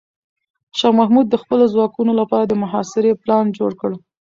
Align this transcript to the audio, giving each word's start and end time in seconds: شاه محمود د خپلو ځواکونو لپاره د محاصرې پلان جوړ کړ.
شاه 0.77 0.93
محمود 0.99 1.27
د 1.29 1.35
خپلو 1.41 1.63
ځواکونو 1.73 2.11
لپاره 2.19 2.43
د 2.47 2.53
محاصرې 2.63 3.11
پلان 3.21 3.45
جوړ 3.57 3.71
کړ. 3.81 3.91